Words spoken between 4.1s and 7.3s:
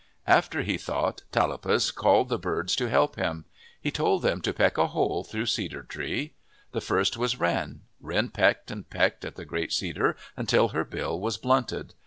them to "peck a hole through Cedar Tree. The first